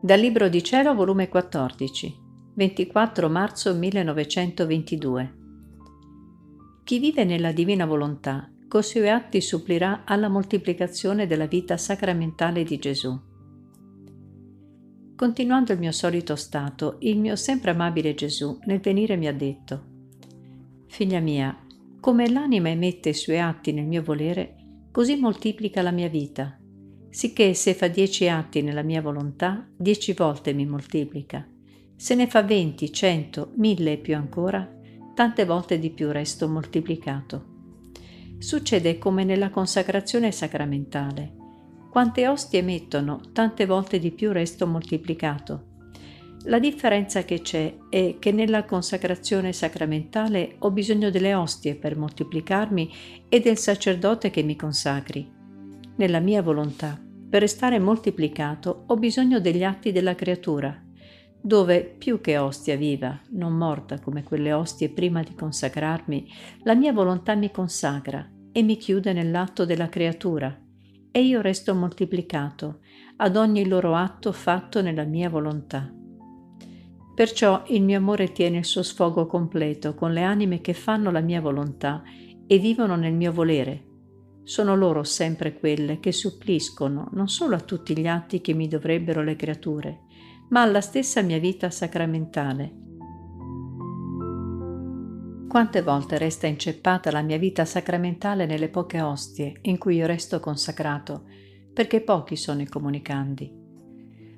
[0.00, 2.16] Dal Libro di Cielo, volume 14,
[2.54, 5.34] 24 marzo 1922.
[6.84, 12.78] Chi vive nella divina volontà, coi suoi atti supplirà alla moltiplicazione della vita sacramentale di
[12.78, 13.20] Gesù.
[15.16, 19.82] Continuando il mio solito stato, il mio sempre amabile Gesù nel venire mi ha detto,
[20.86, 21.58] Figlia mia,
[21.98, 24.54] come l'anima emette i suoi atti nel mio volere,
[24.92, 26.56] così moltiplica la mia vita
[27.10, 31.46] sicché se fa dieci atti nella mia volontà, dieci volte mi moltiplica.
[31.96, 34.68] Se ne fa venti, cento, mille e più ancora,
[35.14, 37.56] tante volte di più resto moltiplicato.
[38.38, 41.34] Succede come nella consacrazione sacramentale.
[41.90, 45.64] Quante ostie mettono, tante volte di più resto moltiplicato.
[46.44, 52.92] La differenza che c'è è che nella consacrazione sacramentale ho bisogno delle ostie per moltiplicarmi
[53.28, 55.36] e del sacerdote che mi consacri
[55.98, 56.98] nella mia volontà.
[57.30, 60.82] Per restare moltiplicato ho bisogno degli atti della creatura,
[61.40, 66.26] dove più che ostia viva, non morta come quelle ostie prima di consacrarmi,
[66.62, 70.58] la mia volontà mi consacra e mi chiude nell'atto della creatura,
[71.10, 72.80] e io resto moltiplicato
[73.16, 75.92] ad ogni loro atto fatto nella mia volontà.
[77.14, 81.20] Perciò il mio amore tiene il suo sfogo completo con le anime che fanno la
[81.20, 82.02] mia volontà
[82.46, 83.87] e vivono nel mio volere,
[84.48, 89.22] sono loro sempre quelle che suppliscono non solo a tutti gli atti che mi dovrebbero
[89.22, 90.04] le creature,
[90.48, 92.72] ma alla stessa mia vita sacramentale.
[95.46, 100.40] Quante volte resta inceppata la mia vita sacramentale nelle poche ostie in cui io resto
[100.40, 101.24] consacrato,
[101.74, 103.52] perché pochi sono i comunicandi.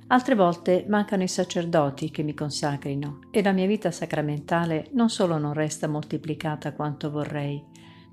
[0.09, 5.39] Altre volte mancano i sacerdoti che mi consacrino e la mia vita sacramentale non solo
[5.39, 7.65] non resta moltiplicata quanto vorrei,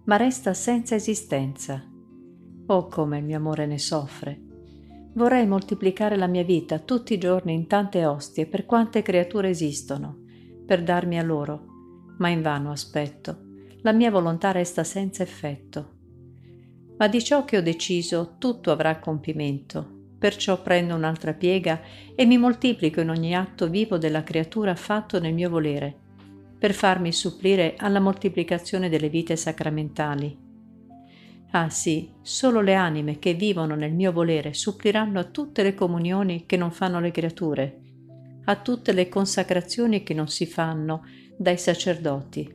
[0.07, 1.83] ma resta senza esistenza.
[2.67, 4.39] Oh come il mio amore ne soffre.
[5.13, 10.23] Vorrei moltiplicare la mia vita tutti i giorni in tante ostie per quante creature esistono,
[10.65, 11.65] per darmi a loro,
[12.19, 13.45] ma invano aspetto.
[13.81, 15.95] La mia volontà resta senza effetto.
[16.97, 21.81] Ma di ciò che ho deciso tutto avrà compimento, perciò prendo un'altra piega
[22.15, 26.05] e mi moltiplico in ogni atto vivo della creatura fatto nel mio volere
[26.57, 30.45] per farmi supplire alla moltiplicazione delle vite sacramentali.
[31.51, 36.45] Ah sì, solo le anime che vivono nel mio volere suppliranno a tutte le comunioni
[36.45, 37.81] che non fanno le creature,
[38.45, 41.03] a tutte le consacrazioni che non si fanno
[41.37, 42.53] dai sacerdoti.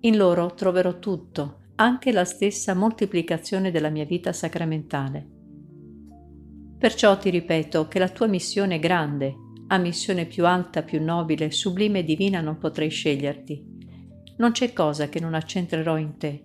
[0.00, 5.26] In loro troverò tutto, anche la stessa moltiplicazione della mia vita sacramentale.
[6.78, 11.50] Perciò ti ripeto che la tua missione è grande a missione più alta, più nobile,
[11.50, 13.76] sublime e divina non potrei sceglierti.
[14.38, 16.42] Non c'è cosa che non accentrerò in te,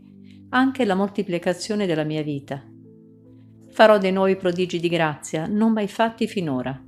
[0.49, 2.63] anche la moltiplicazione della mia vita.
[3.69, 6.81] Farò dei nuovi prodigi di grazia, non mai fatti finora.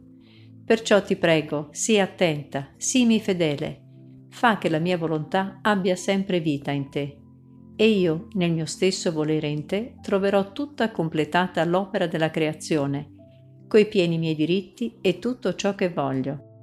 [0.66, 3.82] Perciò ti prego, sii attenta, sii fedele,
[4.30, 7.18] fa che la mia volontà abbia sempre vita in te,
[7.78, 13.15] e io, nel mio stesso volere in te, troverò tutta completata l'opera della creazione,
[13.68, 16.55] coi pieni miei diritti e tutto ciò che voglio.